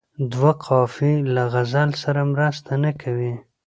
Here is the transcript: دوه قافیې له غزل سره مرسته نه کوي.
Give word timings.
دوه 0.33 0.51
قافیې 0.65 1.13
له 1.35 1.43
غزل 1.53 1.89
سره 2.03 2.21
مرسته 2.33 2.71
نه 2.83 2.91
کوي. 3.01 3.33